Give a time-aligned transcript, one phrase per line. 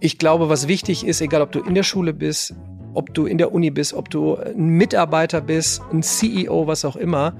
[0.00, 2.54] Ich glaube, was wichtig ist, egal ob du in der Schule bist,
[2.94, 6.96] ob du in der Uni bist, ob du ein Mitarbeiter bist, ein CEO, was auch
[6.96, 7.34] immer,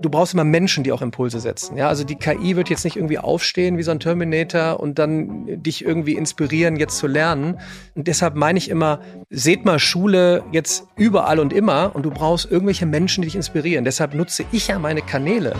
[0.00, 1.76] du brauchst immer Menschen, die auch Impulse setzen.
[1.76, 5.62] Ja, also die KI wird jetzt nicht irgendwie aufstehen wie so ein Terminator und dann
[5.62, 7.58] dich irgendwie inspirieren, jetzt zu lernen.
[7.94, 12.50] Und deshalb meine ich immer, seht mal Schule jetzt überall und immer und du brauchst
[12.50, 13.84] irgendwelche Menschen, die dich inspirieren.
[13.84, 15.54] Deshalb nutze ich ja meine Kanäle.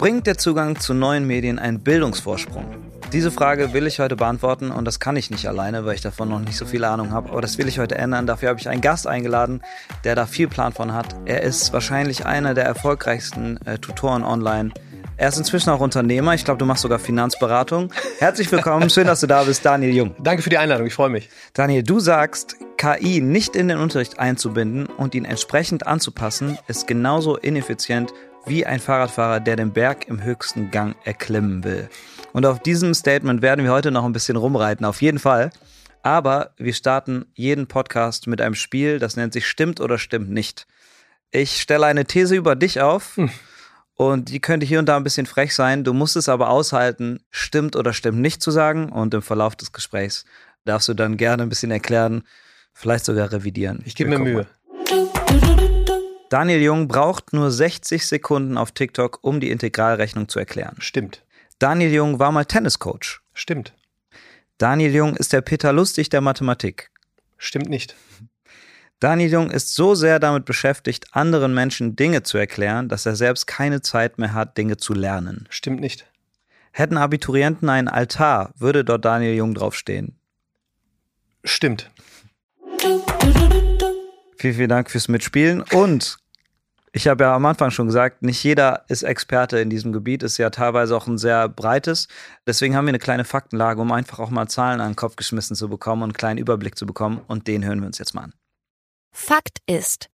[0.00, 2.64] Bringt der Zugang zu neuen Medien einen Bildungsvorsprung?
[3.12, 6.30] Diese Frage will ich heute beantworten und das kann ich nicht alleine, weil ich davon
[6.30, 7.28] noch nicht so viel Ahnung habe.
[7.28, 8.26] Aber das will ich heute ändern.
[8.26, 9.60] Dafür habe ich einen Gast eingeladen,
[10.04, 11.14] der da viel Plan von hat.
[11.26, 14.70] Er ist wahrscheinlich einer der erfolgreichsten äh, Tutoren online.
[15.18, 16.32] Er ist inzwischen auch Unternehmer.
[16.32, 17.92] Ich glaube, du machst sogar Finanzberatung.
[18.20, 18.88] Herzlich willkommen.
[18.88, 20.14] Schön, dass du da bist, Daniel Jung.
[20.22, 20.86] Danke für die Einladung.
[20.86, 21.28] Ich freue mich.
[21.52, 27.36] Daniel, du sagst, KI nicht in den Unterricht einzubinden und ihn entsprechend anzupassen, ist genauso
[27.36, 28.14] ineffizient
[28.46, 31.88] wie ein Fahrradfahrer, der den Berg im höchsten Gang erklimmen will.
[32.32, 35.50] Und auf diesem Statement werden wir heute noch ein bisschen rumreiten, auf jeden Fall.
[36.02, 40.66] Aber wir starten jeden Podcast mit einem Spiel, das nennt sich Stimmt oder Stimmt nicht.
[41.30, 43.30] Ich stelle eine These über dich auf hm.
[43.94, 45.84] und die könnte hier und da ein bisschen frech sein.
[45.84, 48.90] Du musst es aber aushalten, stimmt oder stimmt nicht zu sagen.
[48.90, 50.24] Und im Verlauf des Gesprächs
[50.64, 52.24] darfst du dann gerne ein bisschen erklären,
[52.72, 53.82] vielleicht sogar revidieren.
[53.84, 54.46] Ich gebe mir Mühe.
[56.30, 60.76] Daniel Jung braucht nur 60 Sekunden auf TikTok, um die Integralrechnung zu erklären.
[60.78, 61.24] Stimmt.
[61.58, 63.20] Daniel Jung war mal Tenniscoach.
[63.34, 63.74] Stimmt.
[64.56, 66.92] Daniel Jung ist der Peter Lustig der Mathematik.
[67.36, 67.96] Stimmt nicht.
[69.00, 73.48] Daniel Jung ist so sehr damit beschäftigt, anderen Menschen Dinge zu erklären, dass er selbst
[73.48, 75.48] keine Zeit mehr hat, Dinge zu lernen.
[75.50, 76.06] Stimmt nicht.
[76.70, 80.16] Hätten Abiturienten einen Altar, würde dort Daniel Jung draufstehen.
[81.42, 81.90] Stimmt.
[84.40, 85.60] Vielen, vielen Dank fürs Mitspielen.
[85.74, 86.16] Und
[86.92, 90.38] ich habe ja am Anfang schon gesagt, nicht jeder ist Experte in diesem Gebiet, ist
[90.38, 92.08] ja teilweise auch ein sehr breites.
[92.46, 95.56] Deswegen haben wir eine kleine Faktenlage, um einfach auch mal Zahlen an den Kopf geschmissen
[95.56, 97.20] zu bekommen und einen kleinen Überblick zu bekommen.
[97.26, 98.32] Und den hören wir uns jetzt mal an.
[99.12, 100.08] Fakt ist,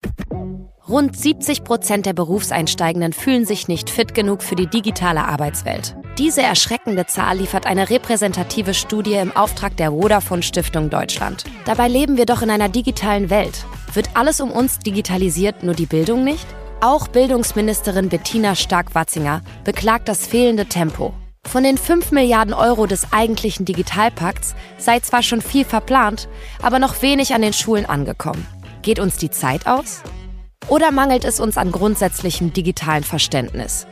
[0.89, 5.97] rund 70 Prozent der Berufseinsteigenden fühlen sich nicht fit genug für die digitale Arbeitswelt.
[6.19, 11.45] Diese erschreckende Zahl liefert eine repräsentative Studie im Auftrag der Vodafone Stiftung Deutschland.
[11.65, 13.65] Dabei leben wir doch in einer digitalen Welt.
[13.93, 16.47] Wird alles um uns digitalisiert, nur die Bildung nicht?
[16.81, 21.15] Auch Bildungsministerin Bettina Stark-Watzinger beklagt das fehlende Tempo.
[21.47, 26.29] Von den 5 Milliarden Euro des eigentlichen Digitalpakts sei zwar schon viel verplant,
[26.63, 28.47] aber noch wenig an den Schulen angekommen.
[28.85, 30.03] Geht uns die Zeit aus?
[30.69, 33.87] Oder mangelt es uns an grundsätzlichem digitalen Verständnis?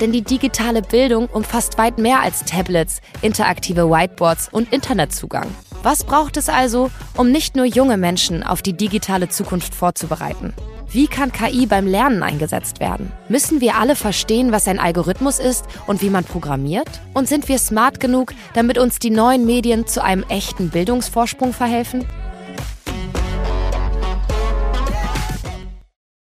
[0.00, 5.48] Denn die digitale Bildung umfasst weit mehr als Tablets, interaktive Whiteboards und Internetzugang.
[5.82, 10.54] Was braucht es also, um nicht nur junge Menschen auf die digitale Zukunft vorzubereiten?
[10.90, 13.12] Wie kann KI beim Lernen eingesetzt werden?
[13.28, 16.88] Müssen wir alle verstehen, was ein Algorithmus ist und wie man programmiert?
[17.12, 22.06] Und sind wir smart genug, damit uns die neuen Medien zu einem echten Bildungsvorsprung verhelfen?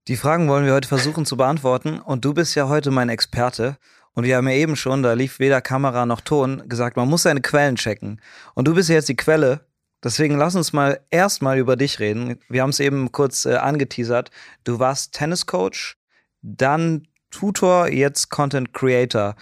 [0.08, 3.78] Die Fragen wollen wir heute versuchen zu beantworten und du bist ja heute mein Experte.
[4.14, 7.24] Und wir haben ja eben schon, da lief weder Kamera noch Ton, gesagt, man muss
[7.24, 8.22] seine Quellen checken.
[8.54, 9.62] Und du bist ja jetzt die Quelle.
[10.04, 12.38] Deswegen lass uns mal erstmal über dich reden.
[12.50, 14.30] Wir haben es eben kurz äh, angeteasert.
[14.64, 15.96] Du warst Tenniscoach,
[16.44, 19.36] dann Tutor, jetzt Content Creator.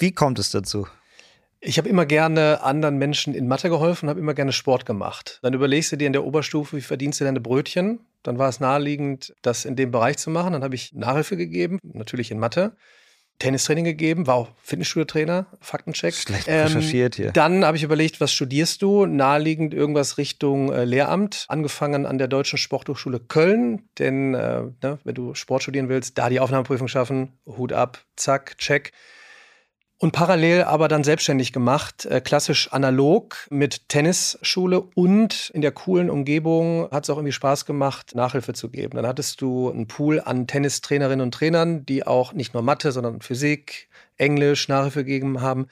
[0.00, 0.88] Wie kommt es dazu?
[1.60, 5.38] Ich habe immer gerne anderen Menschen in Mathe geholfen, habe immer gerne Sport gemacht.
[5.42, 8.00] Dann überlegst du dir in der Oberstufe, wie verdienst du deine Brötchen?
[8.22, 10.52] Dann war es naheliegend, das in dem Bereich zu machen.
[10.52, 12.76] Dann habe ich Nachhilfe gegeben, natürlich in Mathe.
[13.38, 16.14] Tennistraining gegeben, war auch Fitnessstudio-Trainer, Faktencheck.
[16.14, 17.30] Schlecht ähm, recherchiert hier.
[17.30, 19.06] Dann habe ich überlegt, was studierst du?
[19.06, 25.14] Naheliegend irgendwas Richtung äh, Lehramt, angefangen an der Deutschen Sporthochschule Köln, denn äh, ne, wenn
[25.14, 28.92] du Sport studieren willst, da die Aufnahmeprüfung schaffen, Hut ab, zack, check.
[30.00, 36.08] Und parallel aber dann selbstständig gemacht, äh, klassisch analog mit Tennisschule und in der coolen
[36.08, 38.96] Umgebung hat es auch irgendwie Spaß gemacht, Nachhilfe zu geben.
[38.96, 43.20] Dann hattest du einen Pool an Tennistrainerinnen und Trainern, die auch nicht nur Mathe, sondern
[43.22, 45.66] Physik, Englisch, Nachhilfe gegeben haben.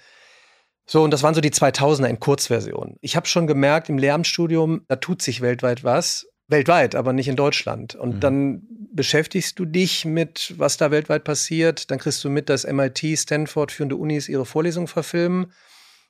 [0.86, 2.96] So, und das waren so die 2000er in Kurzversion.
[3.02, 7.36] Ich habe schon gemerkt, im Lehramtsstudium, da tut sich weltweit was weltweit, aber nicht in
[7.36, 7.94] Deutschland.
[7.94, 8.20] Und mhm.
[8.20, 8.62] dann
[8.92, 11.90] beschäftigst du dich mit, was da weltweit passiert.
[11.90, 15.52] Dann kriegst du mit, dass MIT, Stanford, führende Unis ihre Vorlesungen verfilmen.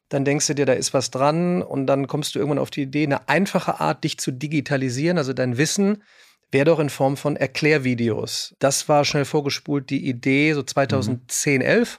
[0.08, 1.62] Dann denkst du dir, da ist was dran.
[1.62, 5.32] Und dann kommst du irgendwann auf die Idee, eine einfache Art, dich zu digitalisieren, also
[5.32, 6.02] dein Wissen,
[6.52, 8.54] wäre doch in Form von Erklärvideos.
[8.60, 11.60] Das war schnell vorgespult, die Idee, so 2010, mhm.
[11.66, 11.98] 11.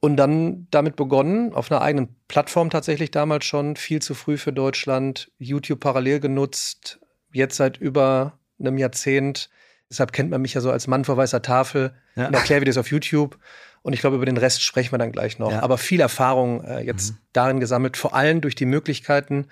[0.00, 4.52] Und dann damit begonnen, auf einer eigenen Plattform tatsächlich damals schon, viel zu früh für
[4.52, 7.00] Deutschland, YouTube parallel genutzt,
[7.32, 9.50] jetzt seit über einem Jahrzehnt
[9.90, 12.26] Deshalb kennt man mich ja so als Mann vor weißer Tafel ja.
[12.26, 13.38] in Erklärvideos auf YouTube.
[13.82, 15.50] Und ich glaube, über den Rest sprechen wir dann gleich noch.
[15.50, 15.62] Ja.
[15.62, 17.18] Aber viel Erfahrung äh, jetzt mhm.
[17.32, 19.46] darin gesammelt, vor allem durch die Möglichkeiten,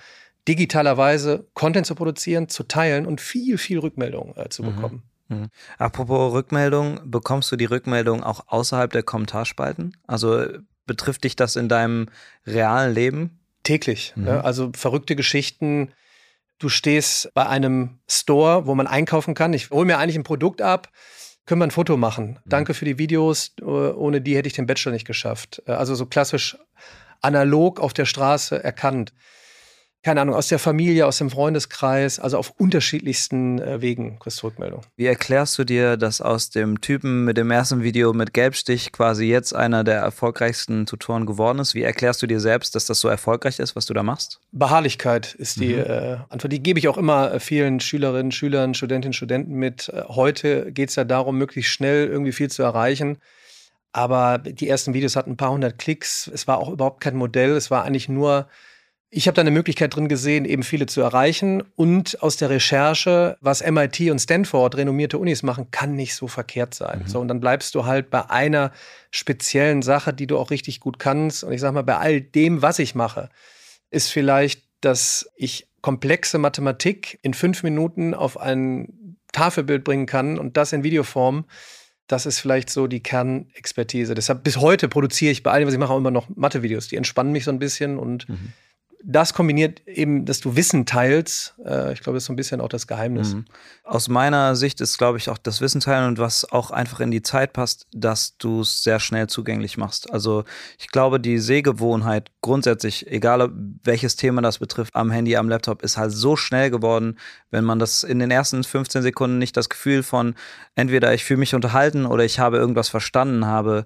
[0.46, 4.75] digitalerweise Content zu produzieren, zu teilen und viel, viel Rückmeldung äh, zu mhm.
[4.75, 5.02] bekommen.
[5.28, 5.46] Mhm.
[5.78, 9.96] Apropos Rückmeldung, bekommst du die Rückmeldung auch außerhalb der Kommentarspalten?
[10.06, 10.46] Also
[10.87, 12.08] betrifft dich das in deinem
[12.46, 13.40] realen Leben?
[13.62, 14.12] Täglich.
[14.17, 14.26] Mhm.
[14.26, 15.93] Ja, also verrückte Geschichten.
[16.58, 19.53] Du stehst bei einem Store, wo man einkaufen kann.
[19.53, 20.88] Ich hole mir eigentlich ein Produkt ab.
[21.44, 22.38] Können wir ein Foto machen?
[22.44, 22.49] Mhm.
[22.49, 23.53] Danke für die Videos.
[23.62, 25.62] Ohne die hätte ich den Bachelor nicht geschafft.
[25.67, 26.56] Also so klassisch
[27.20, 29.12] analog auf der Straße erkannt
[30.02, 34.46] keine Ahnung, aus der Familie, aus dem Freundeskreis, also auf unterschiedlichsten äh, Wegen kriegst du
[34.46, 34.82] Rückmeldung.
[34.96, 39.25] Wie erklärst du dir, dass aus dem Typen mit dem ersten Video mit Gelbstich quasi
[39.25, 41.75] jetzt einer der erfolgreichsten Tutoren geworden ist?
[41.75, 44.40] Wie erklärst du dir selbst, dass das so erfolgreich ist, was du da machst?
[44.52, 45.81] Beharrlichkeit ist die mhm.
[45.81, 46.52] äh, Antwort.
[46.52, 49.88] Die gebe ich auch immer äh, vielen Schülerinnen, Schülern, Studentinnen, Studenten mit.
[49.88, 53.19] Äh, heute geht es ja darum, möglichst schnell irgendwie viel zu erreichen.
[53.92, 56.31] Aber die ersten Videos hatten ein paar hundert Klicks.
[56.32, 57.52] Es war auch überhaupt kein Modell.
[57.52, 58.46] Es war eigentlich nur
[59.11, 61.62] ich habe da eine Möglichkeit drin gesehen, eben viele zu erreichen.
[61.76, 66.75] Und aus der Recherche, was MIT und Stanford, renommierte Unis machen, kann nicht so verkehrt
[66.75, 67.03] sein.
[67.05, 67.08] Mhm.
[67.08, 68.73] So, und dann bleibst du halt bei einer
[69.11, 71.44] speziellen Sache, die du auch richtig gut kannst.
[71.44, 73.31] Und ich sag mal, bei all dem, was ich mache,
[73.91, 80.56] ist vielleicht, dass ich komplexe Mathematik in fünf Minuten auf ein Tafelbild bringen kann und
[80.56, 81.44] das in Videoform.
[82.09, 84.14] Das ist vielleicht so die Kernexpertise.
[84.14, 86.88] Deshalb bis heute produziere ich bei allem, was ich mache, auch immer noch Mathe-Videos.
[86.88, 88.52] Die entspannen mich so ein bisschen und mhm
[89.08, 92.61] das kombiniert eben, dass du Wissen teilst, äh, ich glaube, das ist so ein bisschen
[92.61, 93.35] auch das Geheimnis.
[93.35, 93.44] Mhm.
[93.85, 97.12] Aus meiner Sicht ist, glaube ich, auch das Wissen teilen und was auch einfach in
[97.12, 100.12] die Zeit passt, dass du es sehr schnell zugänglich machst.
[100.12, 100.43] Also
[100.76, 103.53] ich glaube, die Sehgewohnheit grundsätzlich, egal
[103.85, 107.17] welches Thema das betrifft, am Handy, am Laptop, ist halt so schnell geworden,
[107.52, 110.35] wenn man das in den ersten 15 Sekunden nicht das Gefühl von
[110.75, 113.85] entweder ich fühle mich unterhalten oder ich habe irgendwas verstanden habe,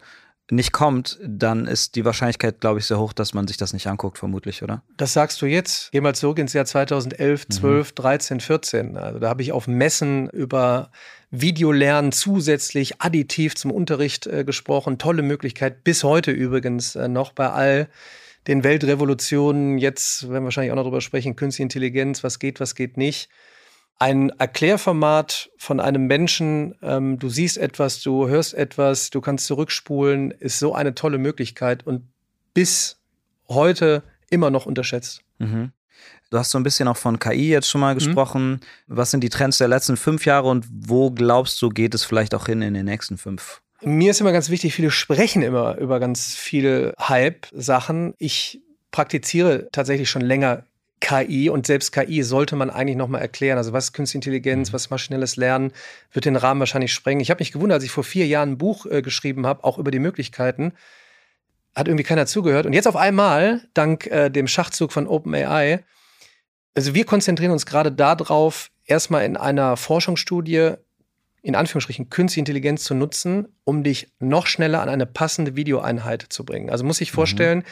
[0.52, 3.86] nicht kommt, dann ist die Wahrscheinlichkeit, glaube ich, sehr hoch, dass man sich das nicht
[3.86, 4.82] anguckt, vermutlich, oder?
[4.96, 5.90] Das sagst du jetzt.
[5.92, 7.94] Geh mal zurück ins Jahr 2011, 12, mhm.
[7.94, 8.96] 13, 14.
[8.96, 10.90] Also da habe ich auf Messen über
[11.30, 14.98] Videolernen zusätzlich additiv zum Unterricht äh, gesprochen.
[14.98, 17.88] Tolle Möglichkeit, bis heute übrigens äh, noch bei all
[18.46, 19.78] den Weltrevolutionen.
[19.78, 23.28] Jetzt werden wir wahrscheinlich auch noch darüber sprechen, Künstliche Intelligenz, was geht, was geht nicht
[24.00, 30.30] ein Erklärformat von einem Menschen, ähm, du siehst etwas, du hörst etwas, du kannst zurückspulen,
[30.30, 32.08] ist so eine tolle Möglichkeit und
[32.54, 32.98] bis
[33.48, 35.22] heute immer noch unterschätzt.
[35.38, 35.72] Mhm.
[36.30, 37.98] Du hast so ein bisschen auch von KI jetzt schon mal mhm.
[37.98, 38.50] gesprochen.
[38.52, 38.60] Mhm.
[38.86, 42.34] Was sind die Trends der letzten fünf Jahre und wo glaubst du, geht es vielleicht
[42.34, 43.60] auch hin in den nächsten fünf?
[43.82, 48.14] Mir ist immer ganz wichtig, viele sprechen immer über ganz viele Hype-Sachen.
[48.16, 48.62] Ich
[48.92, 50.64] praktiziere tatsächlich schon länger
[51.00, 53.58] KI und selbst KI sollte man eigentlich nochmal erklären.
[53.58, 54.74] Also was ist Künstliche Intelligenz, mhm.
[54.74, 55.72] was ist maschinelles Lernen,
[56.12, 57.20] wird den Rahmen wahrscheinlich sprengen.
[57.20, 59.78] Ich habe mich gewundert, als ich vor vier Jahren ein Buch äh, geschrieben habe, auch
[59.78, 60.72] über die Möglichkeiten,
[61.74, 62.66] hat irgendwie keiner zugehört.
[62.66, 65.84] Und jetzt auf einmal, dank äh, dem Schachzug von OpenAI,
[66.74, 70.74] also wir konzentrieren uns gerade darauf, erstmal in einer Forschungsstudie
[71.42, 76.44] in Anführungsstrichen Künstliche Intelligenz zu nutzen, um dich noch schneller an eine passende Videoeinheit zu
[76.44, 76.68] bringen.
[76.68, 77.14] Also muss ich mhm.
[77.14, 77.64] vorstellen, mhm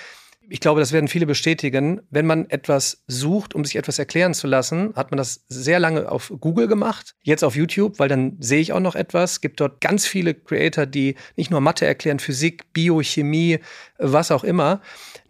[0.50, 2.00] ich glaube, das werden viele bestätigen.
[2.10, 6.10] Wenn man etwas sucht, um sich etwas erklären zu lassen, hat man das sehr lange
[6.10, 9.32] auf Google gemacht, jetzt auf YouTube, weil dann sehe ich auch noch etwas.
[9.32, 13.58] Es gibt dort ganz viele Creator, die nicht nur Mathe erklären, Physik, Biochemie,
[13.98, 14.80] was auch immer.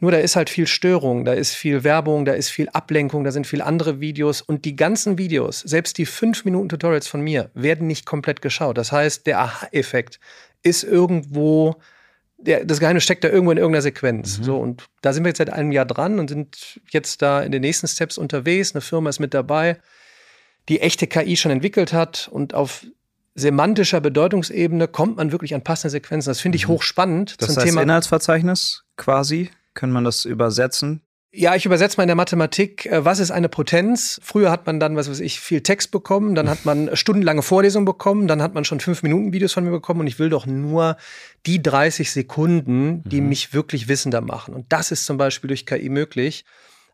[0.01, 3.33] Nur da ist halt viel Störung, da ist viel Werbung, da ist viel Ablenkung, da
[3.33, 7.51] sind viele andere Videos und die ganzen Videos, selbst die 5 Minuten Tutorials von mir,
[7.55, 8.79] werden nicht komplett geschaut.
[8.79, 10.21] Das heißt, der Aha-Effekt
[10.63, 11.77] ist irgendwo
[12.39, 14.39] der, das Geheimnis steckt da irgendwo in irgendeiner Sequenz.
[14.39, 14.45] Mhm.
[14.45, 17.53] So, und da sind wir jetzt seit einem Jahr dran und sind jetzt da in
[17.53, 18.75] den nächsten Steps unterwegs.
[18.75, 19.79] Eine Firma ist mit dabei,
[20.69, 22.87] die echte KI schon entwickelt hat und auf
[23.35, 26.31] semantischer Bedeutungsebene kommt man wirklich an passende Sequenzen.
[26.31, 26.73] Das finde ich mhm.
[26.73, 27.41] hochspannend.
[27.41, 29.51] Das zum heißt Thema Inhaltsverzeichnis quasi.
[29.75, 31.03] Können man das übersetzen?
[31.31, 34.19] Ja, ich übersetze mal in der Mathematik, äh, was ist eine Potenz?
[34.23, 37.85] Früher hat man dann, was weiß ich, viel Text bekommen, dann hat man stundenlange Vorlesungen
[37.85, 40.47] bekommen, dann hat man schon fünf Minuten Videos von mir bekommen und ich will doch
[40.47, 40.97] nur
[41.45, 43.29] die 30 Sekunden, die mhm.
[43.29, 44.55] mich wirklich wissender machen.
[44.55, 46.47] Und das ist zum Beispiel durch KI möglich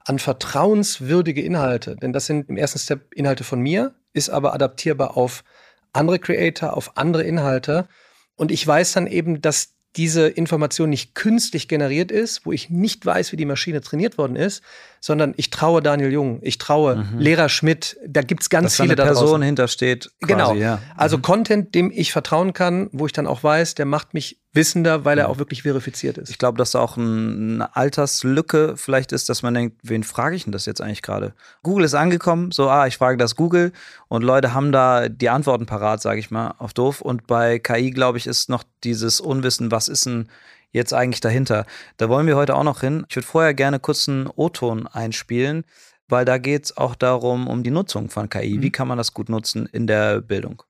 [0.05, 5.17] an vertrauenswürdige Inhalte, denn das sind im ersten Step Inhalte von mir, ist aber adaptierbar
[5.17, 5.45] auf
[5.93, 7.87] andere Creator, auf andere Inhalte.
[8.35, 13.07] Und ich weiß dann eben, dass diese Information nicht künstlich generiert ist, wo ich nicht
[13.07, 14.63] weiß, wie die Maschine trainiert worden ist,
[15.01, 17.19] sondern ich traue Daniel Jung, ich traue mhm.
[17.19, 19.43] Lehrer Schmidt, da gibt's ganz Dass viele da eine Person draußen.
[19.43, 20.11] hintersteht.
[20.21, 20.55] Quasi, genau.
[20.55, 20.81] Ja.
[20.97, 21.23] Also mhm.
[21.23, 25.19] Content, dem ich vertrauen kann, wo ich dann auch weiß, der macht mich wissender, weil
[25.19, 26.31] er auch wirklich verifiziert ist.
[26.31, 30.37] Ich glaube, dass da auch ein, eine Alterslücke vielleicht ist, dass man denkt, wen frage
[30.37, 31.35] ich denn das jetzt eigentlich gerade?
[31.63, 33.73] Google ist angekommen, so, ah, ich frage das Google
[34.09, 37.01] und Leute haben da die Antworten parat, sage ich mal, auf doof.
[37.01, 40.29] Und bei KI, glaube ich, ist noch dieses Unwissen, was ist denn
[40.71, 41.67] jetzt eigentlich dahinter?
[41.97, 43.05] Da wollen wir heute auch noch hin.
[43.09, 45.65] Ich würde vorher gerne kurz einen O-Ton einspielen,
[46.09, 48.61] weil da geht es auch darum, um die Nutzung von KI.
[48.61, 48.73] Wie mhm.
[48.73, 50.63] kann man das gut nutzen in der Bildung?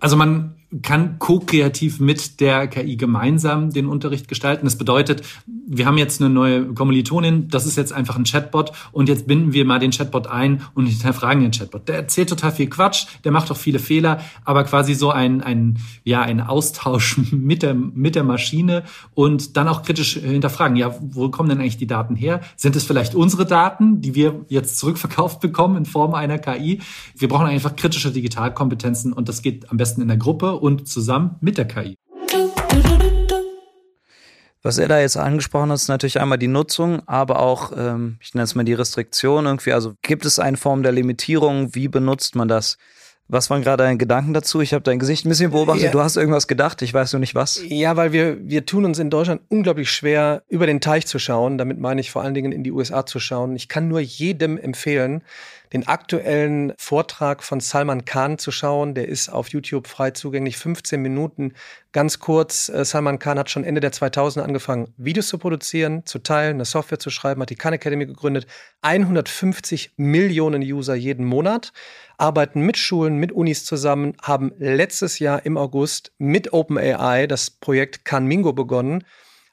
[0.00, 4.66] Also man kann ko-kreativ mit der KI gemeinsam den Unterricht gestalten.
[4.66, 9.08] Das bedeutet, wir haben jetzt eine neue Kommilitonin, das ist jetzt einfach ein Chatbot und
[9.08, 11.88] jetzt binden wir mal den Chatbot ein und hinterfragen den Chatbot.
[11.88, 15.78] Der erzählt total viel Quatsch, der macht auch viele Fehler, aber quasi so ein, ein,
[16.04, 18.84] ja, ein Austausch mit der, mit der Maschine
[19.14, 22.42] und dann auch kritisch hinterfragen, ja, wo kommen denn eigentlich die Daten her?
[22.56, 26.80] Sind es vielleicht unsere Daten, die wir jetzt zurückverkauft bekommen in Form einer KI?
[27.16, 31.36] Wir brauchen einfach kritische Digitalkompetenzen und das geht am besten in der Gruppe und zusammen
[31.40, 31.96] mit der KI.
[34.62, 38.34] Was er da jetzt angesprochen hat, ist natürlich einmal die Nutzung, aber auch, ähm, ich
[38.34, 39.72] nenne es mal die Restriktion irgendwie.
[39.72, 41.74] Also gibt es eine Form der Limitierung?
[41.74, 42.76] Wie benutzt man das?
[43.26, 44.60] Was waren gerade deine Gedanken dazu?
[44.60, 45.84] Ich habe dein Gesicht ein bisschen beobachtet.
[45.84, 45.90] Ja.
[45.92, 47.62] Du hast irgendwas gedacht, ich weiß nur nicht was.
[47.68, 51.56] Ja, weil wir, wir tun uns in Deutschland unglaublich schwer, über den Teich zu schauen.
[51.56, 53.54] Damit meine ich vor allen Dingen in die USA zu schauen.
[53.54, 55.22] Ich kann nur jedem empfehlen,
[55.72, 58.94] den aktuellen Vortrag von Salman Khan zu schauen.
[58.94, 61.54] Der ist auf YouTube frei zugänglich, 15 Minuten.
[61.92, 66.18] Ganz kurz, äh, Salman Khan hat schon Ende der 2000er angefangen, Videos zu produzieren, zu
[66.18, 68.46] teilen, eine Software zu schreiben, hat die Khan Academy gegründet.
[68.82, 71.72] 150 Millionen User jeden Monat
[72.18, 78.04] arbeiten mit Schulen, mit Unis zusammen, haben letztes Jahr im August mit OpenAI das Projekt
[78.04, 79.04] Khan Mingo begonnen.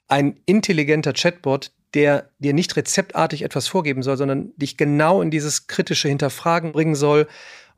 [0.08, 5.68] Ein intelligenter Chatbot, der dir nicht rezeptartig etwas vorgeben soll, sondern dich genau in dieses
[5.68, 7.28] kritische Hinterfragen bringen soll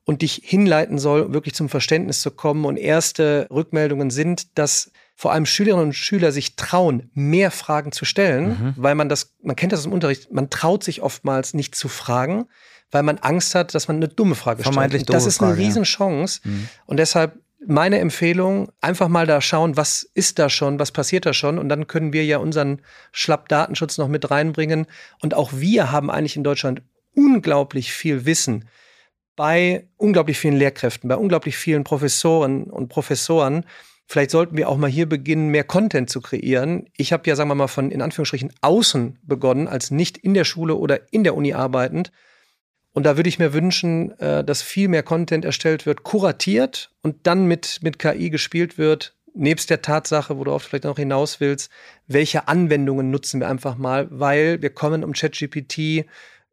[0.06, 2.66] und dich hinleiten soll, wirklich zum Verständnis zu kommen.
[2.66, 8.06] Und erste Rückmeldungen sind, dass vor allem Schülerinnen und Schüler sich trauen, mehr Fragen zu
[8.06, 8.74] stellen, mhm.
[8.78, 12.46] weil man das, man kennt das im Unterricht, man traut sich oftmals nicht zu fragen,
[12.90, 15.10] weil man Angst hat, dass man eine dumme Frage stellt.
[15.10, 16.42] Das ist eine Frage, Riesenchance.
[16.44, 16.52] Ja.
[16.52, 16.70] Mhm.
[16.86, 21.34] Und deshalb meine Empfehlung, einfach mal da schauen, was ist da schon, was passiert da
[21.34, 21.60] schon.
[21.60, 24.88] Und dann können wir ja unseren Schlapp-Datenschutz noch mit reinbringen.
[25.22, 26.82] Und auch wir haben eigentlich in Deutschland
[27.16, 28.70] unglaublich viel Wissen
[29.36, 33.66] bei unglaublich vielen Lehrkräften, bei unglaublich vielen Professoren und Professoren.
[34.06, 36.88] Vielleicht sollten wir auch mal hier beginnen, mehr Content zu kreieren.
[36.98, 40.44] Ich habe ja, sagen wir mal, von in Anführungsstrichen außen begonnen, als nicht in der
[40.44, 42.12] Schule oder in der Uni arbeitend
[42.94, 47.28] und da würde ich mir wünschen, äh, dass viel mehr Content erstellt wird, kuratiert und
[47.28, 51.40] dann mit, mit KI gespielt wird, nebst der Tatsache, wo du oft vielleicht noch hinaus
[51.40, 51.72] willst,
[52.08, 56.06] welche Anwendungen nutzen wir einfach mal, weil wir kommen um ChatGPT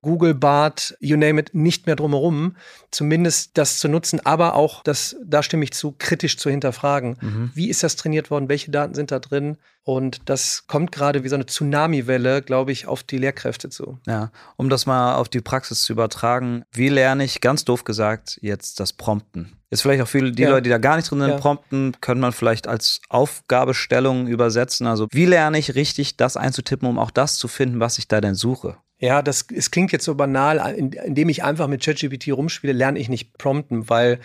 [0.07, 2.55] Google, Bart, you name it, nicht mehr drumherum,
[2.93, 7.17] zumindest das zu nutzen, aber auch, das, da stimme ich zu, kritisch zu hinterfragen.
[7.21, 7.51] Mhm.
[7.55, 8.49] Wie ist das trainiert worden?
[8.49, 9.59] Welche Daten sind da drin?
[9.83, 13.99] Und das kommt gerade wie so eine Tsunami-Welle, glaube ich, auf die Lehrkräfte zu.
[14.07, 18.39] Ja, um das mal auf die Praxis zu übertragen, wie lerne ich, ganz doof gesagt,
[18.43, 19.57] jetzt das Prompten?
[19.71, 20.51] Ist vielleicht auch viele, die ja.
[20.51, 21.37] Leute, die da gar nicht drin sind, ja.
[21.39, 24.87] prompten, können man vielleicht als Aufgabestellung übersetzen.
[24.87, 28.21] Also, wie lerne ich richtig, das einzutippen, um auch das zu finden, was ich da
[28.21, 28.77] denn suche?
[28.99, 33.09] Ja, das es klingt jetzt so banal, indem ich einfach mit ChatGPT rumspiele, lerne ich
[33.09, 34.21] nicht prompten, weil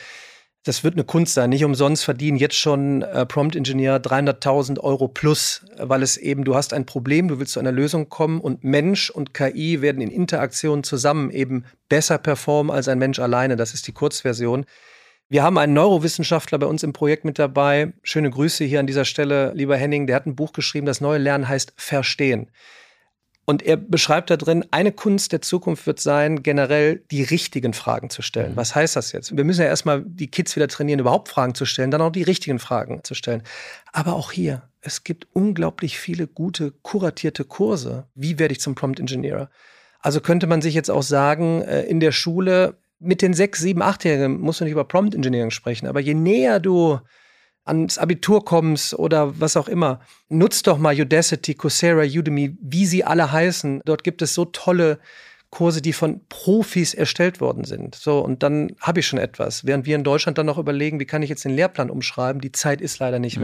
[0.63, 1.49] das wird eine Kunst sein.
[1.49, 6.73] Nicht umsonst verdienen jetzt schon äh, Prompt-Ingenieur 300.000 Euro plus, weil es eben, du hast
[6.73, 10.83] ein Problem, du willst zu einer Lösung kommen und Mensch und KI werden in Interaktion
[10.83, 13.55] zusammen eben besser performen als ein Mensch alleine.
[13.55, 14.65] Das ist die Kurzversion.
[15.29, 17.93] Wir haben einen Neurowissenschaftler bei uns im Projekt mit dabei.
[18.03, 20.05] Schöne Grüße hier an dieser Stelle, lieber Henning.
[20.05, 22.51] Der hat ein Buch geschrieben, das neue Lernen heißt Verstehen.
[23.45, 28.09] Und er beschreibt da drin, eine Kunst der Zukunft wird sein, generell die richtigen Fragen
[28.09, 28.51] zu stellen.
[28.51, 28.57] Mhm.
[28.57, 29.35] Was heißt das jetzt?
[29.35, 32.23] Wir müssen ja erstmal die Kids wieder trainieren, überhaupt Fragen zu stellen, dann auch die
[32.23, 33.43] richtigen Fragen zu stellen.
[33.91, 38.07] Aber auch hier, es gibt unglaublich viele gute, kuratierte Kurse.
[38.13, 39.49] Wie werde ich zum Prompt Engineer?
[39.99, 43.81] Also könnte man sich jetzt auch sagen, äh, in der Schule mit den sechs, sieben,
[43.81, 45.87] achtjährigen musst du nicht über Prompt Engineering sprechen.
[45.87, 46.99] Aber je näher du
[47.65, 49.99] ans Abitur kommst oder was auch immer,
[50.29, 53.81] nutzt doch mal Udacity, Coursera, Udemy, wie sie alle heißen.
[53.85, 54.99] Dort gibt es so tolle
[55.51, 57.95] Kurse, die von Profis erstellt worden sind.
[57.95, 59.65] So, und dann habe ich schon etwas.
[59.65, 62.53] Während wir in Deutschland dann noch überlegen, wie kann ich jetzt den Lehrplan umschreiben, die
[62.53, 63.43] Zeit ist leider nicht mhm.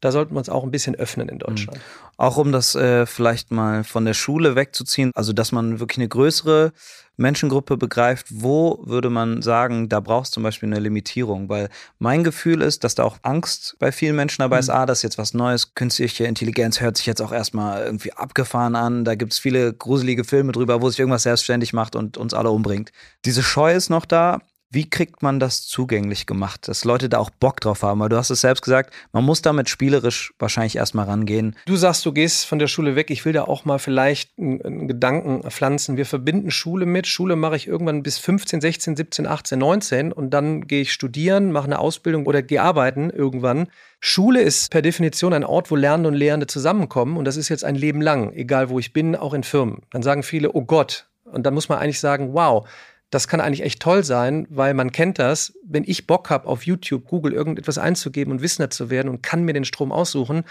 [0.00, 1.78] Da sollten wir uns auch ein bisschen öffnen in Deutschland.
[1.78, 2.14] Mhm.
[2.16, 6.08] Auch um das äh, vielleicht mal von der Schule wegzuziehen, also dass man wirklich eine
[6.08, 6.72] größere
[7.20, 11.48] Menschengruppe begreift, wo würde man sagen, da brauchst du zum Beispiel eine Limitierung?
[11.48, 14.74] Weil mein Gefühl ist, dass da auch Angst bei vielen Menschen dabei ist, mhm.
[14.74, 18.74] ah, das ist jetzt was Neues, künstliche Intelligenz hört sich jetzt auch erstmal irgendwie abgefahren
[18.74, 22.32] an, da gibt es viele gruselige Filme drüber, wo sich irgendwas selbstständig macht und uns
[22.34, 22.90] alle umbringt.
[23.26, 24.40] Diese Scheu ist noch da,
[24.72, 27.98] Wie kriegt man das zugänglich gemacht, dass Leute da auch Bock drauf haben?
[27.98, 31.56] Weil du hast es selbst gesagt, man muss damit spielerisch wahrscheinlich erstmal rangehen.
[31.66, 33.10] Du sagst, du gehst von der Schule weg.
[33.10, 35.96] Ich will da auch mal vielleicht einen, Gedanken pflanzen.
[35.96, 37.08] Wir verbinden Schule mit.
[37.08, 41.50] Schule mache ich irgendwann bis 15, 16, 17, 18, 19 und dann gehe ich studieren,
[41.50, 43.66] mache eine Ausbildung oder gehe arbeiten irgendwann.
[43.98, 47.64] Schule ist per Definition ein Ort, wo Lernende und Lehrende zusammenkommen und das ist jetzt
[47.64, 49.82] ein Leben lang, egal wo ich bin, auch in Firmen.
[49.90, 51.08] Dann sagen viele, oh Gott.
[51.24, 52.66] Und dann muss man eigentlich sagen, wow,
[53.10, 55.52] das kann eigentlich echt toll sein, weil man kennt das.
[55.64, 59.44] Wenn ich Bock habe, auf YouTube, Google irgendetwas einzugeben und Wissender zu werden und kann
[59.44, 60.44] mir den Strom aussuchen,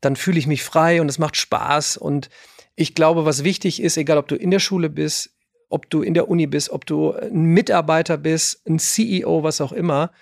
[0.00, 1.96] dann fühle ich mich frei und es macht Spaß.
[1.96, 2.28] Und
[2.76, 5.30] ich glaube, was wichtig ist, egal ob du in der Schule bist,
[5.70, 9.72] ob du in der Uni bist, ob du ein Mitarbeiter bist, ein CEO, was auch
[9.72, 10.12] immer,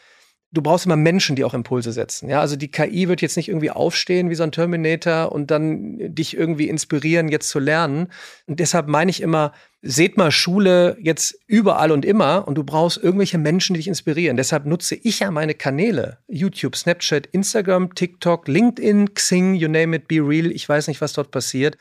[0.53, 2.29] du brauchst immer Menschen, die auch Impulse setzen.
[2.29, 5.99] Ja, also die KI wird jetzt nicht irgendwie aufstehen wie so ein Terminator und dann
[6.15, 8.09] dich irgendwie inspirieren, jetzt zu lernen.
[8.47, 12.97] Und deshalb meine ich immer, seht mal Schule jetzt überall und immer und du brauchst
[13.03, 14.37] irgendwelche Menschen, die dich inspirieren.
[14.37, 16.19] Deshalb nutze ich ja meine Kanäle.
[16.29, 20.51] YouTube, Snapchat, Instagram, TikTok, LinkedIn, Xing, you name it, be real.
[20.51, 21.77] Ich weiß nicht, was dort passiert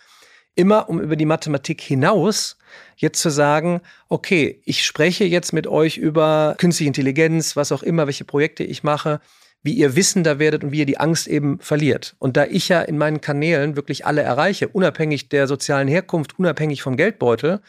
[0.55, 2.57] immer um über die Mathematik hinaus
[2.96, 8.08] jetzt zu sagen, okay, ich spreche jetzt mit euch über künstliche Intelligenz, was auch immer,
[8.08, 9.20] welche Projekte ich mache,
[9.64, 12.16] wie ihr wissender werdet und wie ihr die Angst eben verliert.
[12.20, 16.84] Und da ich ja in meinen Kanälen wirklich alle erreiche, unabhängig der sozialen Herkunft, unabhängig
[16.84, 17.62] vom Geldbeutel,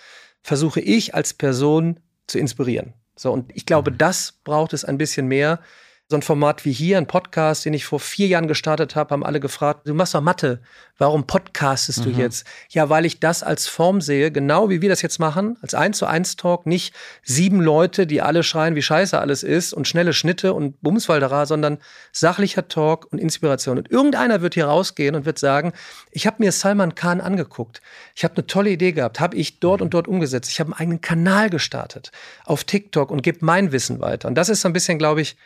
[0.42, 2.92] versuche ich als Person zu inspirieren.
[3.16, 3.98] So, und ich glaube, mhm.
[3.98, 5.60] das braucht es ein bisschen mehr,
[6.08, 9.24] so ein Format wie hier, ein Podcast, den ich vor vier Jahren gestartet habe, haben
[9.24, 10.60] alle gefragt, du machst doch Mathe,
[10.98, 12.18] warum podcastest du mhm.
[12.18, 12.46] jetzt?
[12.68, 15.98] Ja, weil ich das als Form sehe, genau wie wir das jetzt machen, als eins
[15.98, 16.94] zu eins Talk, nicht
[17.24, 21.78] sieben Leute, die alle schreien, wie scheiße alles ist und schnelle Schnitte und Bumswaldera, sondern
[22.12, 23.76] sachlicher Talk und Inspiration.
[23.76, 25.72] Und irgendeiner wird hier rausgehen und wird sagen,
[26.12, 27.80] ich habe mir Salman Khan angeguckt,
[28.14, 30.80] ich habe eine tolle Idee gehabt, habe ich dort und dort umgesetzt, ich habe einen
[30.80, 32.12] eigenen Kanal gestartet
[32.44, 34.28] auf TikTok und gebe mein Wissen weiter.
[34.28, 35.36] Und das ist so ein bisschen, glaube ich,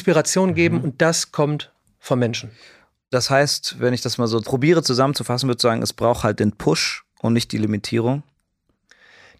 [0.00, 0.84] Inspiration geben mhm.
[0.84, 2.50] und das kommt vom Menschen.
[3.10, 6.40] Das heißt, wenn ich das mal so probiere zusammenzufassen, würde ich sagen, es braucht halt
[6.40, 8.22] den Push und nicht die Limitierung.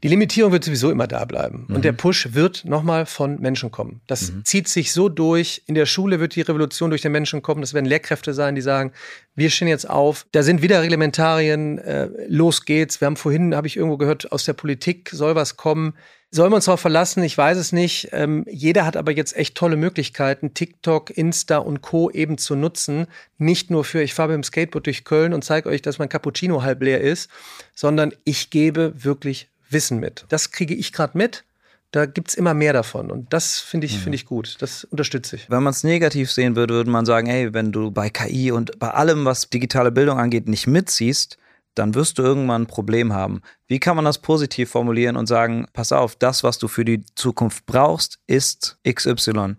[0.03, 1.67] Die Limitierung wird sowieso immer da bleiben.
[1.69, 1.77] Mhm.
[1.77, 4.01] Und der Push wird nochmal von Menschen kommen.
[4.07, 4.45] Das mhm.
[4.45, 5.63] zieht sich so durch.
[5.67, 7.61] In der Schule wird die Revolution durch den Menschen kommen.
[7.61, 8.93] Das werden Lehrkräfte sein, die sagen,
[9.35, 10.27] wir stehen jetzt auf.
[10.33, 11.79] Da sind wieder Reglementarien.
[11.79, 13.01] Äh, los geht's.
[13.01, 15.95] Wir haben vorhin, habe ich irgendwo gehört, aus der Politik soll was kommen.
[16.33, 17.25] Sollen wir uns darauf verlassen?
[17.25, 18.11] Ich weiß es nicht.
[18.13, 22.09] Ähm, jeder hat aber jetzt echt tolle Möglichkeiten, TikTok, Insta und Co.
[22.09, 23.09] eben zu nutzen.
[23.37, 26.09] Nicht nur für, ich fahre mit dem Skateboard durch Köln und zeige euch, dass mein
[26.09, 27.31] Cappuccino halb leer ist,
[27.75, 30.25] sondern ich gebe wirklich Wissen mit.
[30.29, 31.45] Das kriege ich gerade mit.
[31.91, 33.11] Da gibt's immer mehr davon.
[33.11, 34.03] Und das finde ich, mhm.
[34.03, 34.57] finde ich gut.
[34.61, 35.51] Das unterstütze ich.
[35.51, 38.79] Wenn man es negativ sehen würde, würde man sagen, hey, wenn du bei KI und
[38.79, 41.39] bei allem, was digitale Bildung angeht, nicht mitziehst,
[41.81, 43.41] dann wirst du irgendwann ein Problem haben.
[43.67, 47.05] Wie kann man das positiv formulieren und sagen, pass auf, das, was du für die
[47.15, 49.57] Zukunft brauchst, ist XY.